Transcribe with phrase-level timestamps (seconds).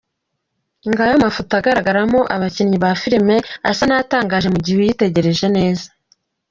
[0.89, 3.35] Ngaya amafoto agaragaramo abakinnyi ba filime
[3.69, 5.87] asa natangaje mu gihe uyitegereje neza.